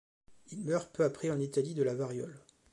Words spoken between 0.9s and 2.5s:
peu après en Italie de la variole.